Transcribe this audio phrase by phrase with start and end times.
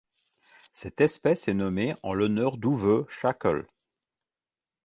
[0.73, 3.67] Cette espèce est nommée en l'honneur d'Uwe Schäkel.